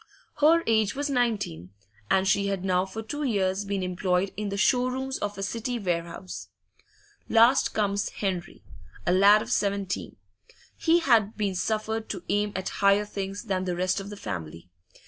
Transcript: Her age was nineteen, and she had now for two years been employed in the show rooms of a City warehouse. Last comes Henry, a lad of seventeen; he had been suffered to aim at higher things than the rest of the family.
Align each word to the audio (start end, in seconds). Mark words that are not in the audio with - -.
Her 0.39 0.63
age 0.65 0.95
was 0.95 1.11
nineteen, 1.11 1.73
and 2.09 2.27
she 2.27 2.47
had 2.47 2.65
now 2.65 2.87
for 2.87 3.03
two 3.03 3.21
years 3.21 3.65
been 3.65 3.83
employed 3.83 4.33
in 4.35 4.49
the 4.49 4.57
show 4.57 4.87
rooms 4.87 5.19
of 5.19 5.37
a 5.37 5.43
City 5.43 5.77
warehouse. 5.77 6.47
Last 7.29 7.75
comes 7.75 8.09
Henry, 8.09 8.63
a 9.05 9.11
lad 9.11 9.43
of 9.43 9.51
seventeen; 9.51 10.15
he 10.75 11.01
had 11.01 11.37
been 11.37 11.53
suffered 11.53 12.09
to 12.09 12.23
aim 12.29 12.51
at 12.55 12.69
higher 12.81 13.05
things 13.05 13.43
than 13.43 13.65
the 13.65 13.75
rest 13.75 13.99
of 13.99 14.09
the 14.09 14.17
family. 14.17 14.71